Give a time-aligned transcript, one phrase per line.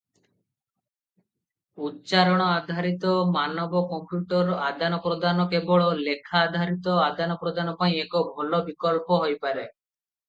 [1.87, 9.69] ଉଚ୍ଚାରଣ ଆଧାରିତ ମାନବ-କମ୍ପ୍ୟୁଟର ଆଦାନପ୍ରଦାନ କେବଳ ଲେଖା-ଆଧାରିତ ଆଦାନପ୍ରଦାନ ପାଇଁ ଏକ ଭଲ ବିକଳ୍ପ ହୋଇପାରେ।